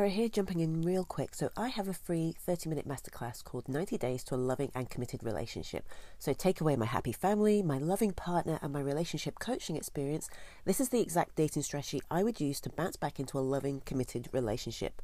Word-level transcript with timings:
Sarah 0.00 0.08
here, 0.08 0.30
jumping 0.30 0.60
in 0.60 0.80
real 0.80 1.04
quick. 1.04 1.34
So, 1.34 1.50
I 1.58 1.68
have 1.68 1.86
a 1.86 1.92
free 1.92 2.34
30 2.40 2.70
minute 2.70 2.88
masterclass 2.88 3.44
called 3.44 3.68
90 3.68 3.98
Days 3.98 4.24
to 4.24 4.34
a 4.34 4.36
Loving 4.36 4.72
and 4.74 4.88
Committed 4.88 5.22
Relationship. 5.22 5.86
So, 6.18 6.32
take 6.32 6.62
away 6.62 6.74
my 6.74 6.86
happy 6.86 7.12
family, 7.12 7.62
my 7.62 7.76
loving 7.76 8.12
partner, 8.12 8.58
and 8.62 8.72
my 8.72 8.80
relationship 8.80 9.38
coaching 9.40 9.76
experience. 9.76 10.30
This 10.64 10.80
is 10.80 10.88
the 10.88 11.02
exact 11.02 11.36
dating 11.36 11.64
strategy 11.64 12.00
I 12.10 12.22
would 12.22 12.40
use 12.40 12.62
to 12.62 12.70
bounce 12.70 12.96
back 12.96 13.20
into 13.20 13.38
a 13.38 13.40
loving, 13.40 13.82
committed 13.84 14.30
relationship. 14.32 15.02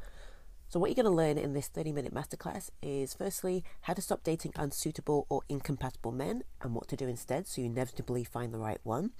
So, 0.68 0.80
what 0.80 0.88
you're 0.88 1.04
going 1.04 1.04
to 1.04 1.10
learn 1.10 1.36
in 1.36 1.52
this 1.52 1.68
30 1.68 1.92
minute 1.92 2.14
masterclass 2.14 2.70
is 2.80 3.12
firstly, 3.12 3.64
how 3.82 3.92
to 3.92 4.00
stop 4.00 4.24
dating 4.24 4.52
unsuitable 4.56 5.26
or 5.28 5.42
incompatible 5.50 6.10
men 6.10 6.42
and 6.62 6.74
what 6.74 6.88
to 6.88 6.96
do 6.96 7.06
instead 7.06 7.46
so 7.46 7.60
you 7.60 7.66
inevitably 7.66 8.24
find 8.24 8.54
the 8.54 8.58
right 8.58 8.80
one. 8.82 9.10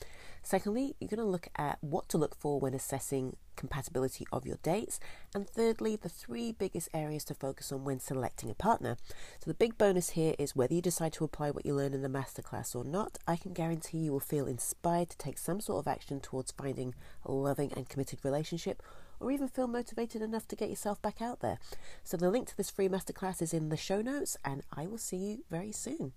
Secondly, 0.43 0.97
you're 0.99 1.11
going 1.11 1.19
to 1.19 1.31
look 1.31 1.49
at 1.57 1.77
what 1.83 2.09
to 2.09 2.17
look 2.17 2.35
for 2.35 2.59
when 2.59 2.73
assessing 2.73 3.37
compatibility 3.57 4.27
of 4.33 4.47
your 4.47 4.59
dates. 4.63 5.01
And 5.35 5.49
thirdly, 5.49 5.97
the 5.97 6.09
three 6.09 6.53
biggest 6.53 6.89
areas 6.95 7.25
to 7.25 7.35
focus 7.35 7.73
on 7.73 7.85
when 7.85 8.01
selecting 8.01 8.51
a 8.51 8.55
partner. 8.55 8.97
So, 9.41 9.51
the 9.51 9.55
big 9.55 9.79
bonus 9.79 10.11
here 10.11 10.35
is 10.39 10.55
whether 10.55 10.75
you 10.75 10.83
decide 10.83 11.13
to 11.15 11.25
apply 11.25 11.51
what 11.51 11.67
you 11.67 11.75
learn 11.75 11.95
in 11.95 12.03
the 12.03 12.09
masterclass 12.09 12.75
or 12.75 12.85
not, 12.85 13.19
I 13.27 13.37
can 13.37 13.53
guarantee 13.53 13.99
you 13.99 14.13
will 14.13 14.21
feel 14.21 14.47
inspired 14.47 15.11
to 15.11 15.19
take 15.19 15.39
some 15.39 15.61
sort 15.61 15.81
of 15.81 15.89
action 15.89 16.21
towards 16.21 16.53
finding 16.53 16.95
a 17.25 17.33
loving 17.33 17.73
and 17.75 17.89
committed 17.89 18.21
relationship 18.23 18.83
or 19.19 19.31
even 19.31 19.49
feel 19.49 19.67
motivated 19.67 20.23
enough 20.23 20.47
to 20.49 20.57
get 20.57 20.69
yourself 20.69 21.01
back 21.01 21.23
out 21.23 21.41
there. 21.41 21.59
So, 22.05 22.17
the 22.17 22.31
link 22.31 22.49
to 22.49 22.57
this 22.57 22.71
free 22.71 22.89
masterclass 22.89 23.43
is 23.43 23.55
in 23.55 23.71
the 23.71 23.77
show 23.77 24.03
notes, 24.03 24.37
and 24.45 24.63
I 24.73 24.87
will 24.87 24.99
see 24.99 25.17
you 25.17 25.45
very 25.51 25.73
soon. 25.73 26.13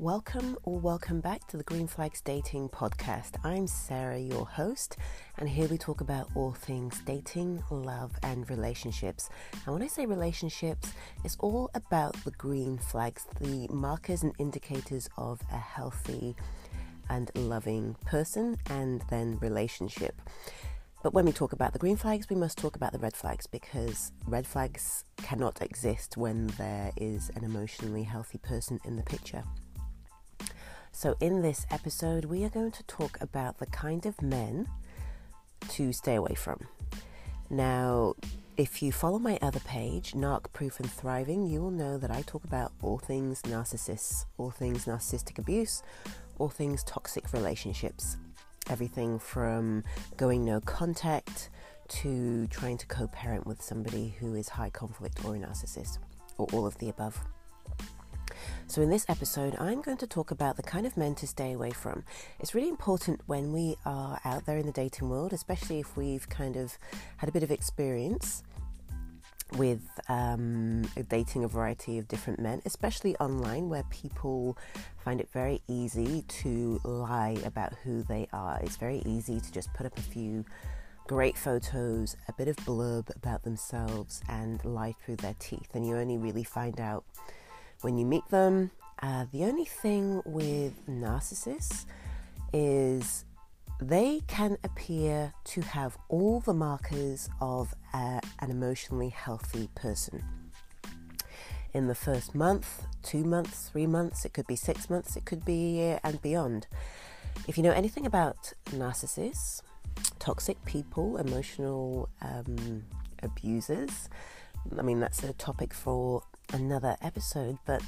Welcome 0.00 0.56
or 0.62 0.78
welcome 0.78 1.20
back 1.20 1.48
to 1.48 1.56
the 1.56 1.64
Green 1.64 1.88
Flags 1.88 2.20
Dating 2.20 2.68
Podcast. 2.68 3.32
I'm 3.42 3.66
Sarah, 3.66 4.20
your 4.20 4.46
host, 4.46 4.96
and 5.38 5.48
here 5.48 5.66
we 5.66 5.76
talk 5.76 6.00
about 6.00 6.30
all 6.36 6.52
things 6.52 7.00
dating, 7.04 7.64
love, 7.68 8.12
and 8.22 8.48
relationships. 8.48 9.28
And 9.66 9.74
when 9.74 9.82
I 9.82 9.88
say 9.88 10.06
relationships, 10.06 10.92
it's 11.24 11.36
all 11.40 11.68
about 11.74 12.14
the 12.22 12.30
green 12.30 12.78
flags, 12.78 13.26
the 13.40 13.66
markers 13.72 14.22
and 14.22 14.32
indicators 14.38 15.10
of 15.16 15.40
a 15.50 15.58
healthy 15.58 16.36
and 17.10 17.32
loving 17.34 17.96
person 18.06 18.56
and 18.70 19.02
then 19.10 19.36
relationship. 19.40 20.22
But 21.02 21.12
when 21.12 21.26
we 21.26 21.32
talk 21.32 21.52
about 21.52 21.72
the 21.72 21.80
green 21.80 21.96
flags, 21.96 22.30
we 22.30 22.36
must 22.36 22.56
talk 22.56 22.76
about 22.76 22.92
the 22.92 23.00
red 23.00 23.16
flags 23.16 23.48
because 23.48 24.12
red 24.28 24.46
flags 24.46 25.02
cannot 25.16 25.60
exist 25.60 26.16
when 26.16 26.46
there 26.56 26.92
is 26.96 27.32
an 27.34 27.42
emotionally 27.42 28.04
healthy 28.04 28.38
person 28.38 28.78
in 28.84 28.94
the 28.94 29.02
picture. 29.02 29.42
So, 30.98 31.14
in 31.20 31.42
this 31.42 31.64
episode, 31.70 32.24
we 32.24 32.42
are 32.42 32.48
going 32.48 32.72
to 32.72 32.82
talk 32.88 33.18
about 33.20 33.58
the 33.58 33.66
kind 33.66 34.04
of 34.04 34.20
men 34.20 34.66
to 35.68 35.92
stay 35.92 36.16
away 36.16 36.34
from. 36.34 36.66
Now, 37.48 38.14
if 38.56 38.82
you 38.82 38.90
follow 38.90 39.20
my 39.20 39.38
other 39.40 39.60
page, 39.60 40.14
Narc 40.14 40.52
Proof 40.52 40.80
and 40.80 40.90
Thriving, 40.90 41.46
you 41.46 41.60
will 41.60 41.70
know 41.70 41.98
that 41.98 42.10
I 42.10 42.22
talk 42.22 42.42
about 42.42 42.72
all 42.82 42.98
things 42.98 43.42
narcissists, 43.42 44.24
all 44.38 44.50
things 44.50 44.86
narcissistic 44.86 45.38
abuse, 45.38 45.84
all 46.40 46.48
things 46.48 46.82
toxic 46.82 47.32
relationships. 47.32 48.16
Everything 48.68 49.20
from 49.20 49.84
going 50.16 50.44
no 50.44 50.60
contact 50.62 51.50
to 51.90 52.48
trying 52.48 52.76
to 52.76 52.86
co 52.86 53.06
parent 53.06 53.46
with 53.46 53.62
somebody 53.62 54.16
who 54.18 54.34
is 54.34 54.48
high 54.48 54.70
conflict 54.70 55.24
or 55.24 55.36
a 55.36 55.38
narcissist, 55.38 55.98
or 56.38 56.48
all 56.52 56.66
of 56.66 56.76
the 56.78 56.88
above. 56.88 57.20
So, 58.70 58.82
in 58.82 58.90
this 58.90 59.06
episode, 59.08 59.56
I'm 59.58 59.80
going 59.80 59.96
to 59.96 60.06
talk 60.06 60.30
about 60.30 60.56
the 60.56 60.62
kind 60.62 60.84
of 60.84 60.94
men 60.94 61.14
to 61.16 61.26
stay 61.26 61.54
away 61.54 61.70
from. 61.70 62.04
It's 62.38 62.54
really 62.54 62.68
important 62.68 63.22
when 63.24 63.50
we 63.50 63.76
are 63.86 64.20
out 64.26 64.44
there 64.44 64.58
in 64.58 64.66
the 64.66 64.72
dating 64.72 65.08
world, 65.08 65.32
especially 65.32 65.80
if 65.80 65.96
we've 65.96 66.28
kind 66.28 66.54
of 66.54 66.76
had 67.16 67.30
a 67.30 67.32
bit 67.32 67.42
of 67.42 67.50
experience 67.50 68.42
with 69.56 69.80
um, 70.10 70.82
dating 71.08 71.44
a 71.44 71.48
variety 71.48 71.96
of 71.96 72.08
different 72.08 72.40
men, 72.40 72.60
especially 72.66 73.16
online, 73.16 73.70
where 73.70 73.84
people 73.84 74.58
find 75.02 75.18
it 75.18 75.30
very 75.32 75.62
easy 75.66 76.22
to 76.28 76.78
lie 76.84 77.38
about 77.46 77.72
who 77.84 78.02
they 78.02 78.28
are. 78.34 78.60
It's 78.62 78.76
very 78.76 79.02
easy 79.06 79.40
to 79.40 79.50
just 79.50 79.72
put 79.72 79.86
up 79.86 79.96
a 79.96 80.02
few 80.02 80.44
great 81.06 81.38
photos, 81.38 82.18
a 82.28 82.34
bit 82.34 82.48
of 82.48 82.56
blurb 82.56 83.16
about 83.16 83.44
themselves, 83.44 84.20
and 84.28 84.62
lie 84.62 84.94
through 85.02 85.16
their 85.16 85.36
teeth. 85.38 85.70
And 85.72 85.88
you 85.88 85.96
only 85.96 86.18
really 86.18 86.44
find 86.44 86.78
out 86.78 87.06
when 87.82 87.96
you 87.96 88.04
meet 88.04 88.26
them. 88.28 88.70
Uh, 89.00 89.26
the 89.32 89.44
only 89.44 89.64
thing 89.64 90.22
with 90.24 90.74
narcissists 90.86 91.84
is 92.52 93.24
they 93.80 94.20
can 94.26 94.58
appear 94.64 95.32
to 95.44 95.60
have 95.60 95.96
all 96.08 96.40
the 96.40 96.54
markers 96.54 97.28
of 97.40 97.74
uh, 97.94 98.20
an 98.40 98.50
emotionally 98.50 99.10
healthy 99.10 99.68
person. 99.74 100.24
In 101.74 101.86
the 101.86 101.94
first 101.94 102.34
month, 102.34 102.86
two 103.02 103.24
months, 103.24 103.68
three 103.70 103.86
months, 103.86 104.24
it 104.24 104.32
could 104.32 104.46
be 104.46 104.56
six 104.56 104.90
months, 104.90 105.16
it 105.16 105.24
could 105.24 105.44
be 105.44 105.52
a 105.52 105.70
year 105.70 106.00
and 106.02 106.20
beyond. 106.22 106.66
If 107.46 107.56
you 107.56 107.62
know 107.62 107.72
anything 107.72 108.04
about 108.04 108.52
narcissists, 108.70 109.62
toxic 110.18 110.62
people, 110.64 111.18
emotional 111.18 112.08
um, 112.20 112.84
abusers, 113.22 114.08
I 114.76 114.82
mean, 114.82 114.98
that's 114.98 115.22
a 115.22 115.32
topic 115.34 115.72
for 115.72 116.22
another 116.52 116.96
episode, 117.02 117.58
but 117.66 117.82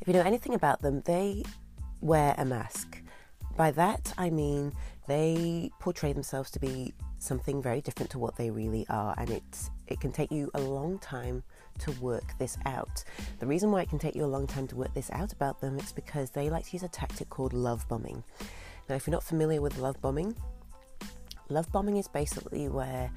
if 0.00 0.08
you 0.08 0.14
know 0.14 0.22
anything 0.22 0.54
about 0.54 0.82
them, 0.82 1.02
they 1.04 1.44
wear 2.00 2.34
a 2.38 2.44
mask. 2.44 3.00
By 3.56 3.70
that, 3.72 4.12
I 4.18 4.30
mean 4.30 4.72
they 5.06 5.70
portray 5.78 6.12
themselves 6.12 6.50
to 6.52 6.60
be 6.60 6.94
something 7.18 7.62
very 7.62 7.80
different 7.80 8.10
to 8.10 8.18
what 8.18 8.36
they 8.36 8.50
really 8.50 8.86
are, 8.88 9.14
and 9.18 9.30
it's, 9.30 9.70
it 9.86 10.00
can 10.00 10.12
take 10.12 10.32
you 10.32 10.50
a 10.54 10.60
long 10.60 10.98
time 10.98 11.42
to 11.78 11.92
work 12.00 12.36
this 12.38 12.56
out. 12.66 13.04
The 13.38 13.46
reason 13.46 13.70
why 13.70 13.82
it 13.82 13.88
can 13.88 13.98
take 13.98 14.16
you 14.16 14.24
a 14.24 14.26
long 14.26 14.46
time 14.46 14.66
to 14.68 14.76
work 14.76 14.92
this 14.94 15.10
out 15.12 15.32
about 15.32 15.60
them 15.60 15.78
is 15.78 15.92
because 15.92 16.30
they 16.30 16.50
like 16.50 16.66
to 16.66 16.72
use 16.72 16.82
a 16.82 16.88
tactic 16.88 17.30
called 17.30 17.52
love 17.52 17.86
bombing. 17.88 18.22
Now, 18.88 18.96
if 18.96 19.06
you're 19.06 19.12
not 19.12 19.22
familiar 19.22 19.60
with 19.60 19.78
love 19.78 20.00
bombing, 20.00 20.34
love 21.48 21.70
bombing 21.72 21.96
is 21.96 22.08
basically 22.08 22.68
where 22.68 23.10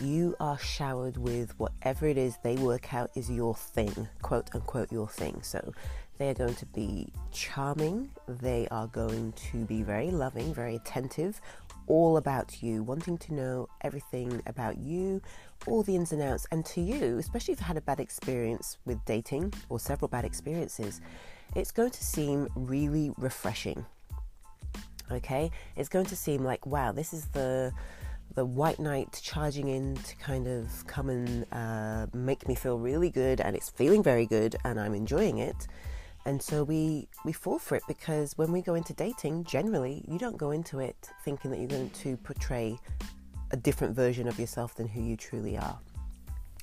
you 0.00 0.36
are 0.40 0.58
showered 0.58 1.16
with 1.16 1.58
whatever 1.58 2.06
it 2.06 2.18
is 2.18 2.36
they 2.42 2.56
work 2.56 2.92
out 2.92 3.10
is 3.14 3.30
your 3.30 3.54
thing, 3.54 4.08
quote 4.22 4.54
unquote, 4.54 4.92
your 4.92 5.08
thing. 5.08 5.40
So 5.42 5.72
they 6.18 6.30
are 6.30 6.34
going 6.34 6.54
to 6.54 6.66
be 6.66 7.12
charming, 7.32 8.10
they 8.26 8.68
are 8.70 8.86
going 8.86 9.32
to 9.50 9.64
be 9.64 9.82
very 9.82 10.10
loving, 10.10 10.54
very 10.54 10.76
attentive, 10.76 11.40
all 11.86 12.16
about 12.16 12.62
you, 12.62 12.82
wanting 12.82 13.18
to 13.18 13.34
know 13.34 13.68
everything 13.82 14.42
about 14.46 14.78
you, 14.78 15.22
all 15.66 15.82
the 15.82 15.94
ins 15.94 16.12
and 16.12 16.22
outs. 16.22 16.46
And 16.50 16.64
to 16.66 16.80
you, 16.80 17.18
especially 17.18 17.52
if 17.52 17.60
you've 17.60 17.66
had 17.66 17.76
a 17.76 17.82
bad 17.82 18.00
experience 18.00 18.78
with 18.84 19.04
dating 19.04 19.52
or 19.68 19.78
several 19.78 20.08
bad 20.08 20.24
experiences, 20.24 21.00
it's 21.54 21.70
going 21.70 21.90
to 21.90 22.04
seem 22.04 22.48
really 22.54 23.12
refreshing. 23.16 23.84
Okay? 25.12 25.50
It's 25.76 25.88
going 25.88 26.06
to 26.06 26.16
seem 26.16 26.42
like, 26.42 26.66
wow, 26.66 26.92
this 26.92 27.12
is 27.12 27.26
the 27.26 27.72
the 28.34 28.44
white 28.44 28.78
knight 28.78 29.18
charging 29.22 29.68
in 29.68 29.96
to 29.96 30.16
kind 30.16 30.46
of 30.46 30.86
come 30.86 31.08
and 31.08 31.46
uh, 31.52 32.06
make 32.12 32.46
me 32.46 32.54
feel 32.54 32.78
really 32.78 33.10
good, 33.10 33.40
and 33.40 33.56
it's 33.56 33.70
feeling 33.70 34.02
very 34.02 34.26
good, 34.26 34.56
and 34.64 34.78
I'm 34.78 34.94
enjoying 34.94 35.38
it. 35.38 35.66
And 36.26 36.42
so 36.42 36.64
we 36.64 37.08
we 37.24 37.32
fall 37.32 37.58
for 37.58 37.76
it 37.76 37.84
because 37.86 38.36
when 38.36 38.50
we 38.50 38.60
go 38.60 38.74
into 38.74 38.92
dating, 38.92 39.44
generally 39.44 40.04
you 40.08 40.18
don't 40.18 40.36
go 40.36 40.50
into 40.50 40.80
it 40.80 40.96
thinking 41.24 41.50
that 41.52 41.58
you're 41.58 41.68
going 41.68 41.90
to 41.90 42.16
portray 42.18 42.78
a 43.52 43.56
different 43.56 43.94
version 43.94 44.26
of 44.26 44.38
yourself 44.38 44.74
than 44.74 44.88
who 44.88 45.00
you 45.00 45.16
truly 45.16 45.56
are. 45.56 45.78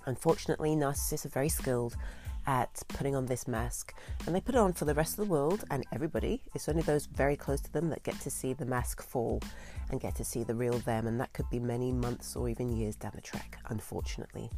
Unfortunately, 0.05 0.71
narcissists 0.75 1.25
are 1.25 1.29
very 1.29 1.47
skilled 1.47 1.95
at 2.45 2.81
putting 2.89 3.15
on 3.15 3.25
this 3.25 3.47
mask 3.47 3.93
and 4.25 4.35
they 4.35 4.41
put 4.41 4.55
it 4.55 4.59
on 4.59 4.73
for 4.73 4.85
the 4.85 4.93
rest 4.93 5.17
of 5.17 5.25
the 5.25 5.31
world 5.31 5.63
and 5.71 5.85
everybody. 5.91 6.41
It's 6.53 6.69
only 6.69 6.81
those 6.81 7.05
very 7.05 7.35
close 7.35 7.61
to 7.61 7.71
them 7.71 7.89
that 7.89 8.03
get 8.03 8.19
to 8.21 8.29
see 8.29 8.53
the 8.53 8.65
mask 8.65 9.01
fall 9.01 9.41
and 9.89 9.99
get 9.99 10.15
to 10.15 10.23
see 10.23 10.43
the 10.43 10.55
real 10.55 10.77
them, 10.79 11.07
and 11.07 11.19
that 11.19 11.33
could 11.33 11.49
be 11.49 11.59
many 11.59 11.91
months 11.91 12.35
or 12.35 12.49
even 12.49 12.75
years 12.75 12.95
down 12.95 13.11
the 13.15 13.21
track, 13.21 13.59
unfortunately. 13.69 14.49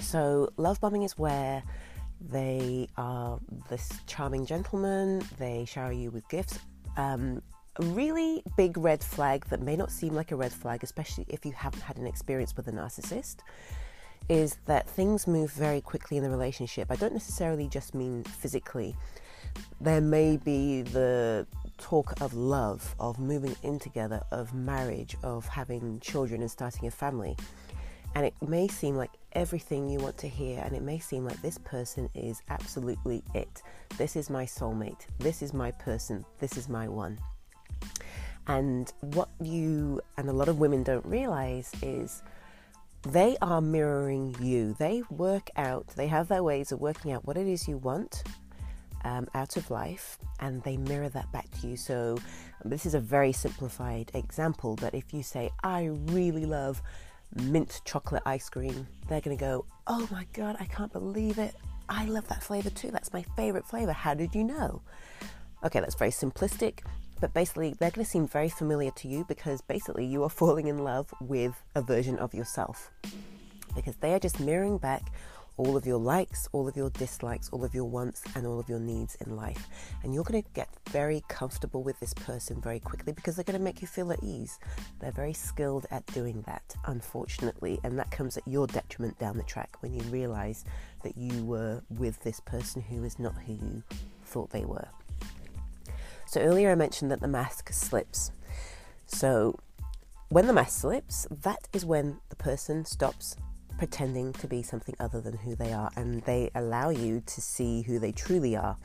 So, 0.00 0.52
love 0.56 0.80
bombing 0.80 1.02
is 1.02 1.18
where 1.18 1.62
they 2.20 2.88
are 2.96 3.38
this 3.68 3.88
charming 4.06 4.46
gentleman, 4.46 5.22
they 5.38 5.64
shower 5.64 5.92
you 5.92 6.10
with 6.10 6.28
gifts. 6.28 6.58
Um, 6.96 7.42
a 7.80 7.84
really 7.84 8.42
big 8.56 8.76
red 8.76 9.02
flag 9.02 9.46
that 9.46 9.62
may 9.62 9.76
not 9.76 9.90
seem 9.90 10.14
like 10.14 10.32
a 10.32 10.36
red 10.36 10.52
flag, 10.52 10.82
especially 10.82 11.24
if 11.28 11.46
you 11.46 11.52
haven't 11.52 11.80
had 11.80 11.96
an 11.96 12.06
experience 12.06 12.56
with 12.56 12.66
a 12.68 12.72
narcissist, 12.72 13.36
is 14.28 14.58
that 14.66 14.88
things 14.88 15.26
move 15.26 15.50
very 15.52 15.80
quickly 15.80 16.16
in 16.16 16.22
the 16.22 16.30
relationship. 16.30 16.90
I 16.90 16.96
don't 16.96 17.12
necessarily 17.12 17.68
just 17.68 17.94
mean 17.94 18.24
physically. 18.24 18.94
There 19.80 20.00
may 20.00 20.36
be 20.36 20.82
the 20.82 21.46
talk 21.78 22.20
of 22.20 22.34
love, 22.34 22.94
of 23.00 23.18
moving 23.18 23.56
in 23.62 23.78
together, 23.78 24.22
of 24.30 24.52
marriage, 24.52 25.16
of 25.22 25.46
having 25.46 26.00
children 26.00 26.42
and 26.42 26.50
starting 26.50 26.86
a 26.86 26.90
family. 26.90 27.36
And 28.14 28.26
it 28.26 28.34
may 28.46 28.68
seem 28.68 28.96
like 28.96 29.10
everything 29.32 29.88
you 29.88 29.98
want 29.98 30.18
to 30.18 30.28
hear, 30.28 30.60
and 30.64 30.74
it 30.74 30.82
may 30.82 30.98
seem 30.98 31.24
like 31.24 31.40
this 31.40 31.58
person 31.58 32.08
is 32.14 32.42
absolutely 32.48 33.22
it. 33.34 33.62
This 33.96 34.16
is 34.16 34.28
my 34.28 34.44
soulmate. 34.44 35.06
This 35.18 35.42
is 35.42 35.54
my 35.54 35.70
person. 35.72 36.24
This 36.38 36.56
is 36.56 36.68
my 36.68 36.88
one. 36.88 37.18
And 38.46 38.92
what 39.00 39.28
you 39.40 40.00
and 40.16 40.28
a 40.28 40.32
lot 40.32 40.48
of 40.48 40.58
women 40.58 40.82
don't 40.82 41.04
realize 41.04 41.70
is 41.82 42.22
they 43.02 43.36
are 43.40 43.60
mirroring 43.60 44.34
you. 44.40 44.74
They 44.78 45.02
work 45.10 45.50
out, 45.56 45.86
they 45.96 46.08
have 46.08 46.28
their 46.28 46.42
ways 46.42 46.72
of 46.72 46.80
working 46.80 47.12
out 47.12 47.26
what 47.26 47.36
it 47.36 47.46
is 47.46 47.68
you 47.68 47.78
want 47.78 48.24
um, 49.04 49.28
out 49.34 49.56
of 49.56 49.70
life 49.70 50.18
and 50.40 50.62
they 50.62 50.76
mirror 50.76 51.08
that 51.10 51.30
back 51.32 51.50
to 51.60 51.68
you. 51.68 51.76
So, 51.76 52.18
this 52.64 52.86
is 52.86 52.94
a 52.94 53.00
very 53.00 53.32
simplified 53.32 54.10
example, 54.14 54.76
but 54.76 54.94
if 54.94 55.14
you 55.14 55.22
say, 55.22 55.50
I 55.62 55.90
really 56.06 56.44
love 56.44 56.82
mint 57.34 57.80
chocolate 57.84 58.22
ice 58.26 58.48
cream, 58.48 58.86
they're 59.08 59.20
going 59.20 59.36
to 59.36 59.40
go, 59.40 59.64
Oh 59.86 60.08
my 60.10 60.26
God, 60.32 60.56
I 60.58 60.64
can't 60.64 60.92
believe 60.92 61.38
it. 61.38 61.54
I 61.88 62.04
love 62.04 62.28
that 62.28 62.42
flavor 62.42 62.70
too. 62.70 62.90
That's 62.90 63.12
my 63.12 63.22
favorite 63.36 63.66
flavor. 63.66 63.92
How 63.92 64.14
did 64.14 64.34
you 64.34 64.44
know? 64.44 64.82
Okay, 65.64 65.80
that's 65.80 65.94
very 65.94 66.10
simplistic, 66.10 66.80
but 67.20 67.34
basically, 67.34 67.74
they're 67.78 67.90
going 67.90 68.04
to 68.04 68.10
seem 68.10 68.26
very 68.26 68.48
familiar 68.48 68.90
to 68.92 69.08
you 69.08 69.24
because 69.28 69.60
basically 69.62 70.06
you 70.06 70.22
are 70.22 70.28
falling 70.40 70.68
in 70.68 70.78
love 70.78 71.12
with 71.20 71.54
a 71.74 71.82
version 71.82 72.18
of 72.18 72.34
yourself 72.34 72.90
because 73.74 73.96
they 73.96 74.14
are 74.14 74.18
just 74.18 74.40
mirroring 74.40 74.78
back 74.78 75.12
all 75.58 75.76
of 75.76 75.86
your 75.86 75.98
likes, 75.98 76.48
all 76.52 76.68
of 76.68 76.76
your 76.76 76.88
dislikes, 76.90 77.50
all 77.50 77.64
of 77.64 77.74
your 77.74 77.84
wants, 77.84 78.22
and 78.34 78.46
all 78.46 78.60
of 78.60 78.68
your 78.68 78.78
needs 78.78 79.16
in 79.16 79.36
life. 79.36 79.66
And 80.02 80.14
you're 80.14 80.24
going 80.24 80.42
to 80.42 80.48
get 80.54 80.68
very 80.90 81.22
comfortable 81.28 81.82
with 81.82 81.98
this 82.00 82.14
person 82.14 82.60
very 82.60 82.78
quickly 82.78 83.12
because 83.12 83.34
they're 83.34 83.44
going 83.44 83.58
to 83.58 83.64
make 83.64 83.82
you 83.82 83.88
feel 83.88 84.12
at 84.12 84.22
ease. 84.22 84.58
They're 85.00 85.10
very 85.10 85.32
skilled 85.32 85.86
at 85.90 86.06
doing 86.06 86.42
that, 86.46 86.76
unfortunately, 86.86 87.80
and 87.82 87.98
that 87.98 88.10
comes 88.10 88.36
at 88.36 88.46
your 88.46 88.68
detriment 88.68 89.18
down 89.18 89.36
the 89.36 89.42
track 89.42 89.76
when 89.80 89.92
you 89.92 90.02
realize 90.02 90.64
that 91.02 91.18
you 91.18 91.44
were 91.44 91.82
with 91.90 92.22
this 92.22 92.40
person 92.40 92.80
who 92.80 93.02
is 93.02 93.18
not 93.18 93.34
who 93.34 93.54
you 93.54 93.82
thought 94.24 94.50
they 94.50 94.64
were. 94.64 94.88
So 96.28 96.42
earlier 96.42 96.70
I 96.70 96.74
mentioned 96.74 97.10
that 97.10 97.20
the 97.20 97.28
mask 97.28 97.72
slips. 97.72 98.32
So 99.06 99.58
when 100.28 100.46
the 100.46 100.52
mask 100.52 100.82
slips, 100.82 101.26
that 101.30 101.68
is 101.72 101.86
when 101.86 102.18
the 102.28 102.36
person 102.36 102.84
stops 102.84 103.34
pretending 103.78 104.34
to 104.34 104.46
be 104.46 104.62
something 104.62 104.94
other 105.00 105.22
than 105.22 105.38
who 105.38 105.56
they 105.56 105.72
are 105.72 105.90
and 105.96 106.22
they 106.24 106.50
allow 106.54 106.90
you 106.90 107.22
to 107.24 107.40
see 107.40 107.80
who 107.80 107.98
they 107.98 108.12
truly 108.12 108.56
are. 108.56 108.76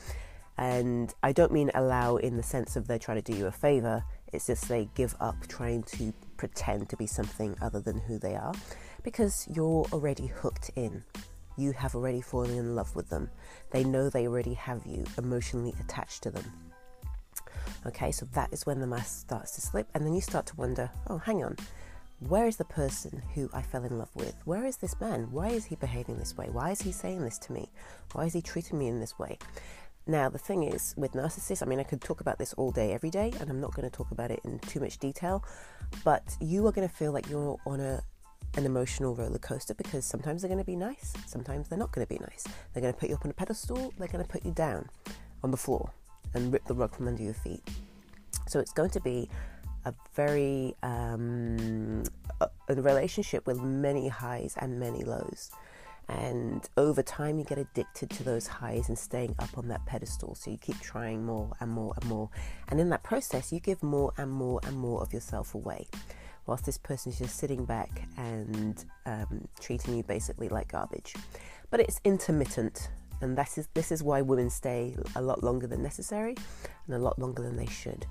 And 0.57 1.13
I 1.22 1.34
don't 1.34 1.51
mean 1.51 1.69
allow 1.75 2.16
in 2.16 2.38
the 2.38 2.44
sense 2.44 2.78
of 2.78 2.88
they're 2.88 2.98
trying 2.98 3.22
to 3.22 3.31
do 3.31 3.38
you 3.38 3.48
a 3.48 3.51
favor, 3.51 4.06
it's 4.31 4.48
just 4.48 4.69
they 4.69 4.88
give 4.95 5.13
up 5.19 5.36
trying 5.48 5.84
to 5.84 6.13
pretend 6.38 6.88
to 6.92 6.95
be 6.95 7.07
something 7.07 7.57
other 7.62 7.81
than 7.81 8.00
who 8.00 8.19
they 8.19 8.36
are 8.36 8.54
because 9.04 9.50
you're 9.54 9.86
already 9.92 10.28
hooked 10.28 10.72
in. 10.78 11.04
You 11.57 11.74
have 11.74 11.94
already 11.94 12.22
fallen 12.22 12.51
in 12.51 12.74
love 12.74 12.95
with 12.95 13.10
them. 13.10 13.30
They 13.72 13.84
know 13.84 14.10
they 14.10 14.28
already 14.28 14.54
have 14.54 14.86
you 14.86 15.04
emotionally 15.18 15.74
attached 15.81 16.24
to 16.24 16.31
them. 16.31 16.73
Okay, 17.85 18.12
so 18.12 18.25
that 18.33 18.53
is 18.53 18.65
when 18.65 18.80
the 18.80 18.88
mask 18.88 19.21
starts 19.21 19.51
to 19.56 19.62
slip, 19.62 19.88
and 19.94 20.06
then 20.06 20.13
you 20.13 20.21
start 20.21 20.45
to 20.47 20.56
wonder 20.56 20.89
oh, 21.07 21.18
hang 21.18 21.44
on, 21.44 21.57
where 22.19 22.47
is 22.47 22.56
the 22.56 22.65
person 22.65 23.21
who 23.35 23.50
I 23.53 23.62
fell 23.62 23.83
in 23.83 23.97
love 23.97 24.15
with? 24.15 24.35
Where 24.45 24.65
is 24.65 24.77
this 24.77 25.00
man? 25.01 25.30
Why 25.31 25.50
is 25.50 25.65
he 25.65 25.75
behaving 25.75 26.18
this 26.18 26.38
way? 26.38 26.47
Why 26.50 26.71
is 26.71 26.81
he 26.81 26.91
saying 26.91 27.21
this 27.24 27.38
to 27.39 27.51
me? 27.53 27.69
Why 28.13 28.25
is 28.25 28.33
he 28.33 28.41
treating 28.41 28.80
me 28.80 28.88
in 28.88 29.01
this 29.01 29.19
way? 29.19 29.38
Now, 30.07 30.30
the 30.30 30.38
thing 30.38 30.63
is, 30.63 30.94
with 30.97 31.13
narcissists, 31.13 31.62
I 31.62 31.65
mean, 31.65 31.80
I 31.80 31.83
could 31.83 32.01
talk 32.01 32.21
about 32.21 32.38
this 32.38 32.53
all 32.53 32.71
day, 32.71 32.94
every 32.94 33.09
day, 33.09 33.33
and 33.39 33.50
I'm 33.50 33.59
not 33.59 33.74
going 33.74 33.89
to 33.89 33.95
talk 33.95 34.12
about 34.12 34.31
it 34.31 34.39
in 34.44 34.59
too 34.59 34.80
much 34.80 34.97
detail, 34.97 35.44
but 36.03 36.24
you 36.39 36.65
are 36.68 36.71
going 36.71 36.88
to 36.88 36.94
feel 36.94 37.12
like 37.12 37.30
you're 37.30 37.57
on 37.65 37.80
a 37.80 38.01
an 38.56 38.68
emotional 38.68 39.15
roller 39.15 39.39
coaster 39.39 39.74
because 39.74 40.06
sometimes 40.06 40.41
they're 40.41 40.50
going 40.50 40.59
to 40.59 40.65
be 40.65 40.75
nice, 40.75 41.12
sometimes 41.25 41.68
they're 41.68 41.80
not 41.80 41.91
going 41.91 42.06
to 42.06 42.13
be 42.13 42.19
nice. 42.19 42.45
They're 42.71 42.81
going 42.81 42.94
to 42.94 43.00
put 43.00 43.09
you 43.09 43.15
up 43.15 43.25
on 43.25 43.31
a 43.31 43.33
pedestal, 43.33 43.91
they're 43.97 44.07
going 44.07 44.24
to 44.24 44.30
put 44.30 44.45
you 44.45 44.51
down 44.51 44.89
on 45.44 45.50
the 45.50 45.57
floor 45.57 45.91
and 46.33 46.51
rip 46.51 46.65
the 46.65 46.74
rug 46.74 46.95
from 46.95 47.07
under 47.07 47.24
your 47.24 47.33
feet. 47.33 47.62
So 48.47 48.59
it's 48.59 48.74
going 48.74 48.89
to 48.91 49.00
be 49.01 49.30
a 49.85 49.94
very 50.15 50.75
um, 50.83 52.03
a, 52.41 52.50
a 52.69 52.75
relationship 52.75 53.45
with 53.47 53.62
many 53.62 54.07
highs 54.07 54.56
and 54.59 54.80
many 54.80 55.03
lows. 55.03 55.51
And 56.09 56.68
over 56.75 57.01
time, 57.01 57.39
you 57.39 57.45
get 57.45 57.57
addicted 57.57 58.09
to 58.09 58.24
those 58.24 58.45
highs 58.45 58.89
and 58.89 58.97
staying 58.97 59.35
up 59.39 59.57
on 59.57 59.69
that 59.69 59.85
pedestal. 59.85 60.35
So 60.35 60.51
you 60.51 60.57
keep 60.57 60.80
trying 60.81 61.25
more 61.25 61.50
and 61.62 61.71
more 61.71 61.94
and 61.95 62.09
more. 62.09 62.30
And 62.68 62.80
in 62.80 62.89
that 62.89 63.03
process, 63.03 63.53
you 63.53 63.62
give 63.62 63.81
more 63.81 64.12
and 64.18 64.30
more 64.30 64.59
and 64.65 64.75
more 64.75 65.01
of 65.01 65.13
yourself 65.13 65.56
away. 65.56 65.88
Whilst 66.45 66.65
this 66.65 66.77
person 66.77 67.13
is 67.13 67.19
just 67.19 67.38
sitting 67.38 67.63
back 67.63 68.06
and 68.18 68.83
um, 69.06 69.47
treating 69.62 69.95
you 69.95 70.03
basically 70.03 70.50
like 70.50 70.74
garbage. 70.74 71.13
But 71.71 71.80
it's 71.80 72.01
intermittent 72.03 72.89
and 73.24 73.38
this 73.38 73.58
is 73.58 73.68
this 73.74 73.92
is 73.92 74.04
why 74.04 74.22
women 74.22 74.50
stay 74.50 74.96
a 75.16 75.22
lot 75.22 75.44
longer 75.44 75.66
than 75.66 75.81
necessary 75.81 76.36
and 76.86 76.96
a 76.96 77.00
lot 77.00 77.18
longer 77.18 77.42
than 77.42 77.56
they 77.56 77.66
should 77.66 78.06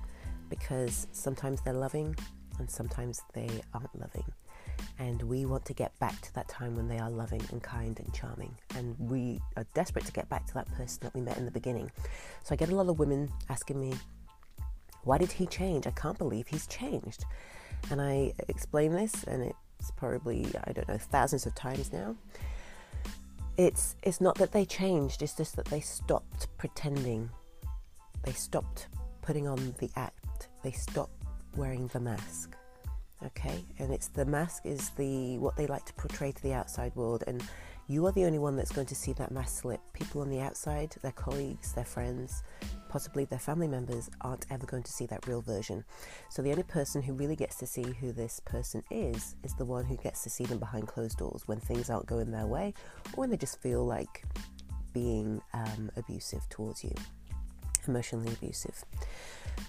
because 0.49 1.07
sometimes 1.11 1.61
they're 1.61 1.73
loving 1.73 2.15
and 2.59 2.69
sometimes 2.69 3.21
they 3.33 3.49
aren't 3.73 3.99
loving. 3.99 4.25
And 4.99 5.21
we 5.23 5.45
want 5.45 5.65
to 5.65 5.73
get 5.73 5.97
back 5.99 6.19
to 6.21 6.33
that 6.35 6.47
time 6.47 6.75
when 6.75 6.87
they 6.87 6.97
are 6.97 7.09
loving 7.09 7.41
and 7.51 7.61
kind 7.61 7.99
and 7.99 8.13
charming. 8.13 8.55
And 8.75 8.95
we 8.99 9.39
are 9.55 9.65
desperate 9.73 10.05
to 10.05 10.11
get 10.11 10.29
back 10.29 10.45
to 10.47 10.53
that 10.55 10.67
person 10.73 10.99
that 11.03 11.13
we 11.13 11.21
met 11.21 11.37
in 11.37 11.45
the 11.45 11.51
beginning. 11.51 11.91
So 12.43 12.53
i 12.53 12.55
get 12.55 12.69
a 12.69 12.75
lot 12.75 12.89
of 12.89 12.99
women 12.99 13.31
asking 13.49 13.79
me 13.79 13.93
why 15.03 15.17
did 15.17 15.31
he 15.31 15.45
change? 15.45 15.85
I 15.85 15.91
can't 15.91 16.17
believe 16.17 16.47
he's 16.47 16.65
changed. 16.67 17.25
And 17.91 18.01
i 18.01 18.33
explain 18.49 18.93
this 18.93 19.23
and 19.25 19.53
it's 19.79 19.91
probably 19.91 20.45
i 20.65 20.71
don't 20.71 20.87
know 20.87 20.97
thousands 20.97 21.45
of 21.45 21.53
times 21.55 21.91
now 21.91 22.15
it's 23.57 23.95
it's 24.03 24.19
not 24.19 24.35
that 24.35 24.51
they 24.51 24.65
changed 24.65 25.21
it's 25.21 25.35
just 25.35 25.55
that 25.55 25.65
they 25.65 25.79
stopped 25.79 26.47
pretending. 26.57 27.29
They 28.23 28.31
stopped 28.31 28.87
putting 29.21 29.47
on 29.47 29.75
the 29.79 29.89
act. 29.95 30.47
They 30.63 30.71
stopped 30.71 31.23
wearing 31.55 31.87
the 31.87 31.99
mask 31.99 32.55
okay? 33.25 33.63
And 33.79 33.93
it's 33.93 34.07
the 34.09 34.25
mask 34.25 34.65
is 34.65 34.89
the 34.91 35.37
what 35.37 35.55
they 35.55 35.67
like 35.67 35.85
to 35.85 35.93
portray 35.93 36.31
to 36.31 36.43
the 36.43 36.53
outside 36.53 36.95
world 36.95 37.23
and 37.27 37.43
you 37.87 38.05
are 38.05 38.11
the 38.13 38.25
only 38.25 38.39
one 38.39 38.55
that's 38.55 38.71
going 38.71 38.87
to 38.87 38.95
see 38.95 39.13
that 39.13 39.31
mask 39.31 39.61
slip 39.61 39.81
people 39.93 40.21
on 40.21 40.29
the 40.29 40.39
outside 40.39 40.95
their 41.01 41.11
colleagues 41.11 41.73
their 41.73 41.85
friends 41.85 42.43
possibly 42.93 43.25
their 43.25 43.39
family 43.39 43.67
members 43.67 44.07
aren't 44.21 44.45
ever 44.51 44.67
going 44.67 44.83
to 44.83 44.91
see 44.91 45.07
that 45.07 45.25
real 45.25 45.41
version. 45.41 45.83
So 46.29 46.43
the 46.43 46.51
only 46.51 46.61
person 46.61 47.01
who 47.01 47.13
really 47.13 47.35
gets 47.35 47.55
to 47.55 47.65
see 47.65 47.81
who 47.81 48.11
this 48.11 48.39
person 48.45 48.83
is 48.91 49.35
is 49.43 49.55
the 49.55 49.65
one 49.65 49.83
who 49.83 49.97
gets 49.97 50.21
to 50.21 50.29
see 50.29 50.43
them 50.43 50.59
behind 50.59 50.87
closed 50.87 51.17
doors 51.17 51.41
when 51.47 51.59
things 51.59 51.89
aren't 51.89 52.05
going 52.05 52.29
their 52.29 52.45
way 52.45 52.75
or 53.07 53.21
when 53.21 53.31
they 53.31 53.37
just 53.37 53.59
feel 53.63 53.83
like 53.83 54.23
being 54.93 55.41
um, 55.55 55.89
abusive 55.97 56.47
towards 56.49 56.83
you, 56.83 56.93
emotionally 57.87 58.31
abusive. 58.31 58.85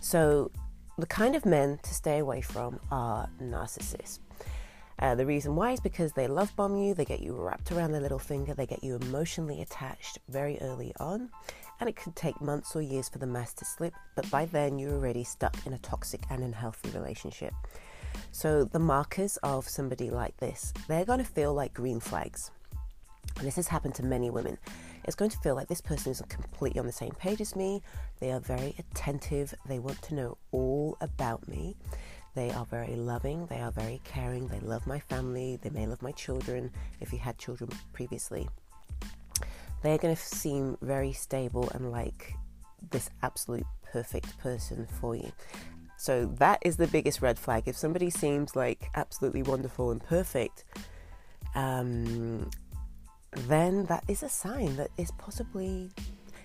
So 0.02 0.50
the 0.98 1.06
kind 1.06 1.34
of 1.34 1.46
men 1.46 1.78
to 1.82 1.94
stay 1.94 2.18
away 2.18 2.42
from 2.42 2.78
are 2.90 3.30
narcissists. 3.42 4.18
Uh, 4.98 5.14
the 5.14 5.26
reason 5.26 5.56
why 5.56 5.72
is 5.72 5.80
because 5.80 6.12
they 6.12 6.28
love 6.28 6.54
bomb 6.56 6.76
you, 6.76 6.94
they 6.94 7.04
get 7.04 7.20
you 7.20 7.34
wrapped 7.34 7.72
around 7.72 7.92
their 7.92 8.00
little 8.00 8.18
finger, 8.18 8.54
they 8.54 8.66
get 8.66 8.84
you 8.84 8.96
emotionally 8.96 9.60
attached 9.60 10.18
very 10.28 10.58
early 10.60 10.92
on, 11.00 11.28
and 11.80 11.88
it 11.88 11.96
could 11.96 12.14
take 12.14 12.40
months 12.40 12.76
or 12.76 12.82
years 12.82 13.08
for 13.08 13.18
the 13.18 13.26
mask 13.26 13.56
to 13.56 13.64
slip, 13.64 13.94
but 14.14 14.30
by 14.30 14.46
then 14.46 14.78
you're 14.78 14.94
already 14.94 15.24
stuck 15.24 15.56
in 15.66 15.72
a 15.72 15.78
toxic 15.78 16.22
and 16.30 16.42
unhealthy 16.42 16.90
relationship. 16.90 17.52
So, 18.30 18.64
the 18.64 18.78
markers 18.78 19.36
of 19.38 19.68
somebody 19.68 20.10
like 20.10 20.36
this, 20.36 20.72
they're 20.86 21.04
going 21.04 21.18
to 21.18 21.24
feel 21.24 21.52
like 21.52 21.74
green 21.74 21.98
flags. 21.98 22.52
And 23.36 23.46
this 23.46 23.56
has 23.56 23.68
happened 23.68 23.94
to 23.96 24.04
many 24.04 24.30
women. 24.30 24.58
It's 25.04 25.16
going 25.16 25.30
to 25.30 25.38
feel 25.38 25.54
like 25.54 25.68
this 25.68 25.80
person 25.80 26.12
is 26.12 26.22
completely 26.28 26.80
on 26.80 26.86
the 26.86 26.92
same 26.92 27.12
page 27.12 27.40
as 27.40 27.56
me. 27.56 27.82
They 28.20 28.32
are 28.32 28.40
very 28.40 28.74
attentive. 28.78 29.54
They 29.66 29.78
want 29.78 30.00
to 30.02 30.14
know 30.14 30.38
all 30.52 30.96
about 31.00 31.46
me. 31.48 31.76
They 32.34 32.50
are 32.50 32.66
very 32.66 32.96
loving. 32.96 33.46
They 33.46 33.60
are 33.60 33.70
very 33.70 34.00
caring. 34.04 34.48
They 34.48 34.60
love 34.60 34.86
my 34.86 34.98
family. 34.98 35.58
They 35.62 35.70
may 35.70 35.86
love 35.86 36.02
my 36.02 36.12
children 36.12 36.70
if 37.00 37.12
you 37.12 37.18
had 37.18 37.38
children 37.38 37.70
previously 37.92 38.48
they're 39.84 39.98
going 39.98 40.16
to 40.16 40.20
seem 40.20 40.78
very 40.80 41.12
stable 41.12 41.68
and 41.74 41.92
like 41.92 42.34
this 42.90 43.10
absolute 43.22 43.66
perfect 43.92 44.36
person 44.38 44.88
for 44.98 45.14
you. 45.14 45.30
So 45.98 46.24
that 46.38 46.58
is 46.62 46.78
the 46.78 46.86
biggest 46.86 47.20
red 47.20 47.38
flag. 47.38 47.64
If 47.66 47.76
somebody 47.76 48.08
seems 48.08 48.56
like 48.56 48.90
absolutely 48.94 49.42
wonderful 49.42 49.90
and 49.90 50.02
perfect, 50.02 50.64
um, 51.54 52.50
then 53.46 53.84
that 53.84 54.04
is 54.08 54.22
a 54.22 54.28
sign 54.28 54.74
that 54.76 54.88
is 54.96 55.10
possibly, 55.18 55.90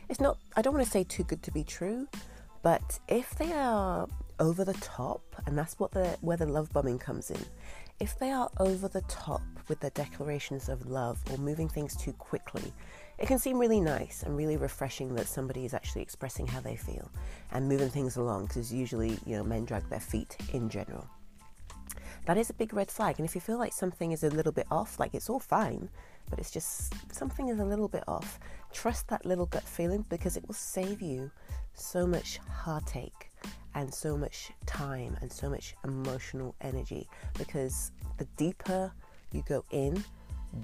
it's 0.09 0.19
not, 0.19 0.37
I 0.57 0.61
don't 0.61 0.73
want 0.73 0.85
to 0.85 0.91
say 0.91 1.05
too 1.05 1.23
good 1.23 1.41
to 1.43 1.51
be 1.51 1.63
true, 1.63 2.09
but 2.61 2.99
if 3.07 3.35
they 3.35 3.53
are 3.53 4.05
over 4.39 4.63
the 4.63 4.73
top, 4.73 5.21
and 5.45 5.57
that's 5.57 5.79
what 5.79 5.91
the 5.91 6.17
where 6.21 6.37
the 6.37 6.45
love 6.45 6.71
bombing 6.71 6.99
comes 6.99 7.29
in, 7.31 7.41
if 7.99 8.17
they 8.17 8.31
are 8.31 8.49
over 8.59 8.87
the 8.87 9.01
top 9.01 9.41
with 9.67 9.79
their 9.81 9.89
declarations 9.91 10.69
of 10.69 10.87
love 10.87 11.19
or 11.29 11.37
moving 11.37 11.67
things 11.67 11.95
too 11.95 12.13
quickly, 12.13 12.73
it 13.17 13.27
can 13.27 13.37
seem 13.37 13.59
really 13.59 13.81
nice 13.81 14.23
and 14.23 14.37
really 14.37 14.55
refreshing 14.55 15.13
that 15.15 15.27
somebody 15.27 15.65
is 15.65 15.73
actually 15.73 16.01
expressing 16.01 16.47
how 16.47 16.61
they 16.61 16.77
feel 16.77 17.11
and 17.51 17.67
moving 17.67 17.89
things 17.89 18.15
along 18.15 18.45
because 18.45 18.73
usually, 18.73 19.19
you 19.25 19.35
know, 19.35 19.43
men 19.43 19.65
drag 19.65 19.87
their 19.89 19.99
feet 19.99 20.37
in 20.53 20.69
general. 20.69 21.05
that 22.25 22.37
is 22.37 22.49
a 22.49 22.53
big 22.53 22.73
red 22.73 22.89
flag. 22.89 23.15
And 23.17 23.27
if 23.27 23.35
you 23.35 23.41
feel 23.41 23.57
like 23.57 23.73
something 23.73 24.11
is 24.11 24.23
a 24.23 24.29
little 24.29 24.51
bit 24.51 24.67
off, 24.71 24.99
like 24.99 25.13
it's 25.13 25.29
all 25.29 25.39
fine, 25.39 25.89
but 26.29 26.39
it's 26.39 26.51
just 26.51 26.93
something 27.13 27.49
is 27.49 27.59
a 27.59 27.65
little 27.65 27.87
bit 27.87 28.03
off, 28.07 28.39
trust 28.71 29.07
that 29.09 29.25
little 29.25 29.47
gut 29.47 29.63
feeling 29.63 30.05
because 30.09 30.37
it 30.37 30.47
will 30.47 30.53
save 30.55 31.01
you 31.01 31.31
so 31.73 32.05
much 32.07 32.37
heartache 32.37 33.28
and 33.79 33.93
so 33.93 34.17
much 34.17 34.51
time 34.65 35.15
and 35.21 35.31
so 35.31 35.49
much 35.49 35.73
emotional 35.85 36.53
energy 36.59 37.07
because 37.37 37.91
the 38.17 38.25
deeper 38.35 38.91
you 39.31 39.41
go 39.47 39.63
in, 39.71 40.03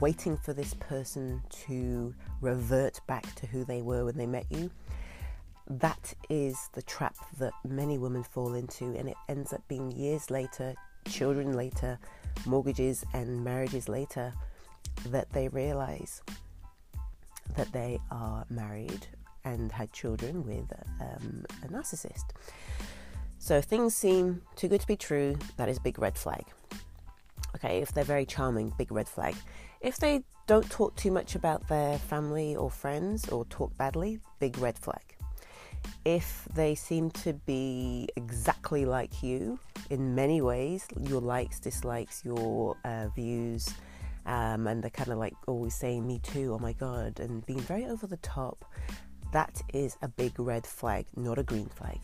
waiting 0.02 0.36
for 0.36 0.52
this 0.52 0.74
person 0.74 1.42
to 1.50 2.14
revert 2.42 3.00
back 3.08 3.34
to 3.36 3.48
who 3.48 3.64
they 3.64 3.82
were 3.82 4.04
when 4.04 4.18
they 4.18 4.26
met 4.26 4.46
you, 4.50 4.70
that 5.70 6.14
is 6.30 6.70
the 6.74 6.82
trap 6.82 7.16
that 7.40 7.54
many 7.64 7.98
women 7.98 8.22
fall 8.22 8.54
into, 8.54 8.84
and 8.98 9.08
it 9.08 9.16
ends 9.30 9.54
up 9.54 9.66
being 9.70 9.92
years 9.92 10.30
later, 10.30 10.76
children 11.08 11.54
later, 11.54 11.98
mortgages 12.46 13.06
and 13.14 13.46
marriages 13.46 13.88
later, 13.88 14.34
that 15.06 15.32
they 15.32 15.48
realize 15.48 16.22
that 17.56 17.72
they 17.72 17.98
are 18.12 18.46
married 18.50 19.08
and 19.46 19.72
had 19.72 19.94
children 19.94 20.44
with 20.46 20.70
um, 21.00 21.46
a 21.64 21.68
narcissist. 21.68 22.26
So 23.46 23.58
if 23.58 23.66
things 23.66 23.96
seem 23.96 24.42
too 24.56 24.68
good 24.68 24.82
to 24.82 24.88
be 24.88 24.96
true, 24.96 25.38
that 25.58 25.70
is 25.70 25.78
a 25.78 25.82
big 25.82 26.00
red 26.00 26.18
flag. 26.18 26.46
Okay, 27.56 27.78
if 27.78 27.94
they're 27.94 28.04
very 28.04 28.26
charming, 28.26 28.74
big 28.76 28.92
red 28.92 29.08
flag. 29.08 29.36
If 29.82 29.98
they 29.98 30.24
don't 30.48 30.68
talk 30.72 30.96
too 30.96 31.12
much 31.12 31.36
about 31.36 31.68
their 31.68 32.00
family 32.00 32.56
or 32.56 32.72
friends 32.72 33.30
or 33.30 33.46
talk 33.46 33.78
badly, 33.78 34.18
big 34.40 34.58
red 34.58 34.80
flag 34.80 35.04
if 36.04 36.48
they 36.56 36.74
seem 36.74 37.12
to 37.12 37.34
be 37.46 38.10
exactly 38.16 38.86
like 38.86 39.22
you 39.22 39.60
in 39.92 40.16
many 40.16 40.42
ways 40.42 40.88
your 41.00 41.22
likes, 41.22 41.60
dislikes, 41.60 42.26
your 42.26 42.76
uh, 42.84 43.08
views, 43.10 43.70
um, 44.26 44.66
and 44.66 44.82
they're 44.82 44.90
kind 44.90 45.12
of 45.12 45.20
like 45.20 45.36
always 45.46 45.76
saying, 45.76 46.08
Me 46.08 46.18
too, 46.18 46.56
oh 46.56 46.60
my 46.60 46.74
god, 46.74 47.20
and 47.20 47.46
being 47.46 47.60
very 47.60 47.86
over 47.86 48.08
the 48.08 48.18
top, 48.18 48.66
that 49.32 49.62
is 49.72 49.96
a 50.02 50.08
big 50.08 50.40
red 50.40 50.66
flag, 50.66 51.06
not 51.16 51.38
a 51.38 51.44
green 51.44 51.68
flag. 51.68 52.00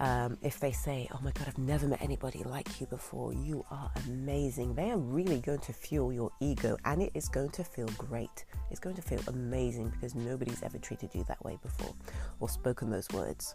Um, 0.00 0.38
if 0.42 0.58
they 0.58 0.72
say, 0.72 1.08
Oh 1.12 1.18
my 1.22 1.30
God, 1.32 1.44
I've 1.46 1.58
never 1.58 1.86
met 1.86 2.00
anybody 2.00 2.42
like 2.42 2.80
you 2.80 2.86
before, 2.86 3.34
you 3.34 3.64
are 3.70 3.90
amazing, 4.06 4.74
they 4.74 4.90
are 4.90 4.98
really 4.98 5.40
going 5.40 5.58
to 5.60 5.74
fuel 5.74 6.10
your 6.10 6.32
ego 6.40 6.78
and 6.86 7.02
it 7.02 7.12
is 7.14 7.28
going 7.28 7.50
to 7.50 7.62
feel 7.62 7.88
great. 7.98 8.46
It's 8.70 8.80
going 8.80 8.96
to 8.96 9.02
feel 9.02 9.20
amazing 9.26 9.90
because 9.90 10.14
nobody's 10.14 10.62
ever 10.62 10.78
treated 10.78 11.14
you 11.14 11.22
that 11.24 11.44
way 11.44 11.58
before 11.62 11.94
or 12.40 12.48
spoken 12.48 12.90
those 12.90 13.08
words. 13.12 13.54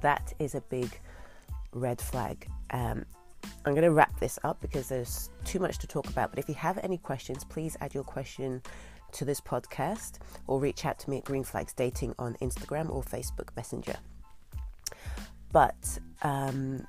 That 0.00 0.32
is 0.38 0.54
a 0.54 0.62
big 0.62 0.98
red 1.72 2.00
flag. 2.00 2.48
Um, 2.70 3.04
I'm 3.66 3.74
going 3.74 3.82
to 3.82 3.92
wrap 3.92 4.18
this 4.18 4.38
up 4.44 4.62
because 4.62 4.88
there's 4.88 5.28
too 5.44 5.58
much 5.58 5.78
to 5.78 5.86
talk 5.86 6.08
about. 6.08 6.30
But 6.30 6.38
if 6.38 6.48
you 6.48 6.54
have 6.54 6.78
any 6.78 6.96
questions, 6.96 7.44
please 7.44 7.76
add 7.80 7.92
your 7.92 8.04
question 8.04 8.62
to 9.12 9.26
this 9.26 9.42
podcast 9.42 10.20
or 10.46 10.58
reach 10.58 10.86
out 10.86 10.98
to 11.00 11.10
me 11.10 11.18
at 11.18 11.24
Green 11.24 11.44
Flags 11.44 11.74
Dating 11.74 12.14
on 12.18 12.34
Instagram 12.40 12.88
or 12.88 13.02
Facebook 13.02 13.54
Messenger. 13.56 13.96
But 15.52 15.98
um, 16.22 16.86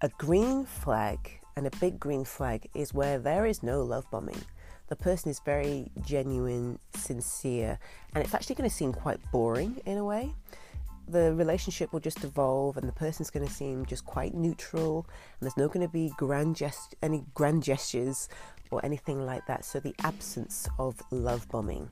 a 0.00 0.08
green 0.08 0.64
flag 0.64 1.18
and 1.56 1.66
a 1.66 1.70
big 1.78 2.00
green 2.00 2.24
flag 2.24 2.68
is 2.74 2.94
where 2.94 3.18
there 3.18 3.46
is 3.46 3.62
no 3.62 3.82
love 3.82 4.10
bombing. 4.10 4.42
The 4.88 4.96
person 4.96 5.30
is 5.30 5.40
very 5.40 5.90
genuine, 6.02 6.78
sincere, 6.94 7.78
and 8.14 8.24
it's 8.24 8.34
actually 8.34 8.54
going 8.54 8.70
to 8.70 8.74
seem 8.74 8.92
quite 8.92 9.18
boring 9.32 9.80
in 9.84 9.98
a 9.98 10.04
way. 10.04 10.32
The 11.08 11.34
relationship 11.34 11.92
will 11.92 12.00
just 12.00 12.24
evolve, 12.24 12.76
and 12.76 12.88
the 12.88 12.92
person's 12.92 13.30
going 13.30 13.46
to 13.46 13.52
seem 13.52 13.86
just 13.86 14.04
quite 14.04 14.34
neutral, 14.34 15.06
and 15.08 15.46
there's 15.46 15.56
not 15.56 15.72
going 15.72 15.86
to 15.86 15.92
be 15.92 16.12
grand 16.16 16.56
gest- 16.56 16.94
any 17.02 17.24
grand 17.34 17.62
gestures 17.62 18.28
or 18.70 18.84
anything 18.84 19.24
like 19.24 19.46
that. 19.46 19.64
So 19.64 19.78
the 19.80 19.94
absence 20.02 20.68
of 20.78 21.00
love 21.10 21.48
bombing 21.48 21.90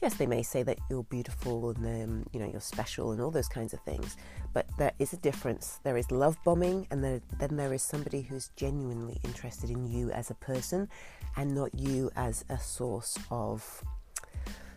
yes, 0.00 0.14
they 0.14 0.26
may 0.26 0.42
say 0.42 0.62
that 0.62 0.78
you're 0.88 1.04
beautiful 1.04 1.70
and 1.70 1.84
um, 1.86 2.26
you 2.32 2.40
know 2.40 2.48
you're 2.50 2.60
special 2.60 3.12
and 3.12 3.20
all 3.20 3.30
those 3.30 3.48
kinds 3.48 3.72
of 3.72 3.80
things, 3.80 4.16
but 4.52 4.66
there 4.78 4.92
is 4.98 5.12
a 5.12 5.16
difference. 5.16 5.80
There 5.82 5.96
is 5.96 6.10
love 6.10 6.36
bombing, 6.44 6.86
and 6.90 7.02
there, 7.02 7.20
then 7.38 7.56
there 7.56 7.72
is 7.72 7.82
somebody 7.82 8.22
who's 8.22 8.50
genuinely 8.56 9.18
interested 9.24 9.70
in 9.70 9.86
you 9.86 10.10
as 10.10 10.30
a 10.30 10.34
person, 10.34 10.88
and 11.36 11.54
not 11.54 11.74
you 11.74 12.10
as 12.16 12.44
a 12.48 12.58
source 12.58 13.18
of 13.30 13.82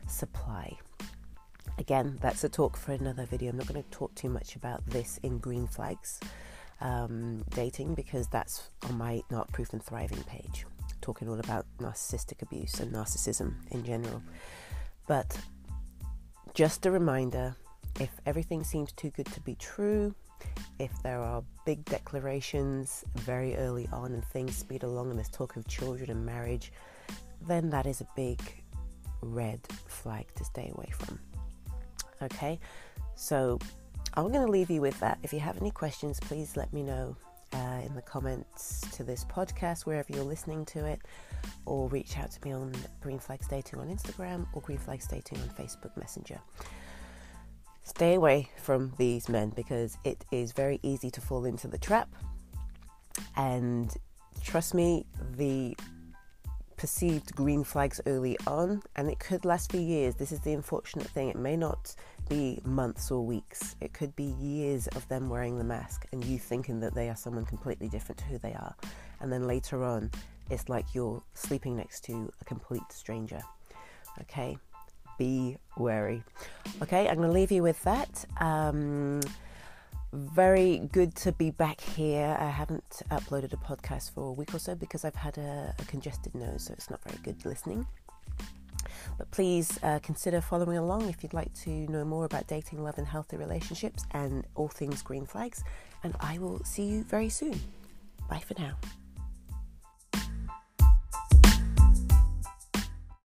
supply. 0.07 0.77
Again, 1.77 2.17
that's 2.21 2.43
a 2.43 2.49
talk 2.49 2.77
for 2.77 2.91
another 2.91 3.25
video. 3.25 3.49
I'm 3.51 3.57
not 3.57 3.67
going 3.67 3.81
to 3.81 3.89
talk 3.89 4.13
too 4.15 4.29
much 4.29 4.55
about 4.55 4.85
this 4.85 5.19
in 5.23 5.39
green 5.39 5.67
flags 5.67 6.19
um, 6.81 7.43
dating 7.49 7.95
because 7.95 8.27
that's 8.27 8.69
on 8.87 8.97
my 8.97 9.23
Narc 9.31 9.51
Proof 9.51 9.73
and 9.73 9.81
Thriving 9.83 10.23
page, 10.23 10.65
talking 10.99 11.29
all 11.29 11.39
about 11.39 11.65
narcissistic 11.79 12.41
abuse 12.41 12.79
and 12.79 12.91
narcissism 12.91 13.55
in 13.71 13.83
general. 13.83 14.21
But 15.08 15.38
just 16.53 16.86
a 16.86 16.91
reminder 16.91 17.55
if 18.00 18.10
everything 18.25 18.63
seems 18.63 18.91
too 18.93 19.10
good 19.12 19.27
to 19.27 19.41
be 19.41 19.55
true, 19.55 20.13
if 20.79 20.91
there 21.03 21.22
are 21.22 21.43
big 21.65 21.86
declarations 21.86 23.03
very 23.15 23.55
early 23.58 23.88
on 23.91 24.13
and 24.13 24.25
things 24.25 24.55
speed 24.55 24.84
along 24.84 25.10
and 25.10 25.17
there's 25.17 25.29
talk 25.29 25.55
of 25.55 25.67
children 25.67 26.10
and 26.10 26.25
marriage, 26.25 26.72
then 27.48 27.70
that 27.70 27.86
is 27.86 28.01
a 28.01 28.08
big 28.15 28.41
red 29.22 29.60
flag 29.88 30.25
to 30.36 30.43
stay 30.43 30.72
away 30.74 30.89
from. 30.91 31.20
Okay, 32.22 32.60
so 33.15 33.60
I'm 34.13 34.31
going 34.31 34.46
to 34.46 34.51
leave 34.51 34.70
you 34.70 34.81
with 34.81 35.00
that. 35.00 35.20
If 35.24 35.34
you 35.34 35.39
have 35.39 35.58
any 35.58 35.72
questions, 35.72 36.20
please 36.20 36.58
let 36.58 36.72
me 36.74 36.84
know 36.84 37.15
uh, 37.53 37.81
in 37.86 37.93
the 37.96 38.01
comments 38.01 38.81
to 38.93 39.03
this 39.03 39.25
podcast, 39.25 39.81
wherever 39.86 40.12
you're 40.13 40.24
listening 40.24 40.65
to 40.65 40.86
it, 40.86 41.01
or 41.65 41.88
reach 41.89 42.17
out 42.17 42.31
to 42.31 42.39
me 42.46 42.53
on 42.53 42.74
Green 43.01 43.20
Flags 43.20 43.48
Dating 43.48 43.79
on 43.79 43.88
Instagram 43.88 44.48
or 44.53 44.62
Green 44.62 44.77
Flags 44.77 45.08
Dating 45.08 45.39
on 45.39 45.50
Facebook 45.50 45.96
Messenger. 45.98 46.39
Stay 47.84 48.13
away 48.13 48.50
from 48.58 48.93
these 48.98 49.27
men 49.27 49.50
because 49.50 49.98
it 50.03 50.24
is 50.31 50.51
very 50.51 50.79
easy 50.84 51.10
to 51.12 51.22
fall 51.22 51.46
into 51.46 51.67
the 51.67 51.77
trap. 51.77 52.10
And 53.36 53.93
trust 54.43 54.74
me, 54.74 55.05
the 55.36 55.75
perceived 56.81 57.35
green 57.35 57.63
flags 57.63 58.01
early 58.07 58.35
on, 58.47 58.81
and 58.95 59.07
it 59.07 59.19
could 59.19 59.45
last 59.45 59.71
for 59.71 59.77
years. 59.77 60.15
This 60.15 60.31
is 60.31 60.39
the 60.39 60.53
unfortunate 60.53 61.05
thing. 61.05 61.29
It 61.29 61.35
may 61.35 61.55
not 61.55 61.93
be 62.27 62.59
months 62.65 63.11
or 63.11 63.23
weeks, 63.23 63.75
it 63.81 63.93
could 63.93 64.15
be 64.15 64.33
years 64.41 64.88
of 64.88 65.07
them 65.07 65.29
wearing 65.29 65.59
the 65.59 65.63
mask 65.63 66.07
and 66.11 66.25
you 66.25 66.39
thinking 66.39 66.79
that 66.79 66.95
they 66.95 67.07
are 67.07 67.15
someone 67.15 67.45
completely 67.45 67.88
different 67.88 68.17
to 68.17 68.25
who 68.25 68.39
they 68.39 68.53
are. 68.53 68.73
And 69.19 69.31
then 69.31 69.45
later 69.45 69.83
on, 69.83 70.09
it's 70.50 70.69
like 70.69 70.95
you're 70.95 71.21
sleeping 71.35 71.77
next 71.77 72.03
to 72.05 72.33
a 72.41 72.45
complete 72.45 72.91
stranger. 72.91 73.41
Okay? 74.21 74.57
Be 75.19 75.57
wary. 75.77 76.23
Okay, 76.81 77.07
I'm 77.07 77.17
going 77.17 77.27
to 77.27 77.33
leave 77.33 77.51
you 77.51 77.61
with 77.61 77.81
that. 77.83 78.25
Um, 78.39 79.21
very 80.13 80.89
good 80.91 81.15
to 81.17 81.31
be 81.31 81.51
back 81.51 81.81
here. 81.81 82.35
I 82.39 82.49
haven't 82.49 83.01
uploaded 83.09 83.53
a 83.53 83.57
podcast 83.57 84.13
for 84.13 84.29
a 84.29 84.31
week 84.31 84.53
or 84.53 84.59
so 84.59 84.75
because 84.75 85.05
I've 85.05 85.15
had 85.15 85.37
a, 85.37 85.73
a 85.79 85.85
congested 85.85 86.35
nose, 86.35 86.65
so 86.65 86.73
it's 86.73 86.89
not 86.89 87.01
very 87.03 87.17
good 87.23 87.45
listening. 87.45 87.85
But 89.17 89.31
please 89.31 89.79
uh, 89.83 89.99
consider 89.99 90.41
following 90.41 90.77
along 90.77 91.09
if 91.09 91.23
you'd 91.23 91.33
like 91.33 91.53
to 91.63 91.69
know 91.69 92.03
more 92.03 92.25
about 92.25 92.47
dating, 92.47 92.83
love, 92.83 92.97
and 92.97 93.07
healthy 93.07 93.37
relationships 93.37 94.03
and 94.11 94.45
all 94.55 94.67
things 94.67 95.01
green 95.01 95.25
flags. 95.25 95.63
And 96.03 96.15
I 96.19 96.37
will 96.37 96.63
see 96.63 96.83
you 96.83 97.03
very 97.03 97.29
soon. 97.29 97.59
Bye 98.29 98.39
for 98.45 98.59
now. 98.59 98.77